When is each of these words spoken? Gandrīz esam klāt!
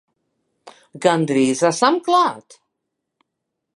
Gandrīz 1.05 1.61
esam 1.71 1.99
klāt! 2.09 2.59